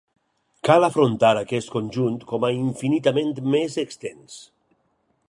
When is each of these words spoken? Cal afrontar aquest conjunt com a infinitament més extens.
Cal 0.67 0.85
afrontar 0.85 1.29
aquest 1.41 1.69
conjunt 1.75 2.17
com 2.31 2.49
a 2.49 2.53
infinitament 2.63 3.33
més 3.57 3.77
extens. 3.87 4.39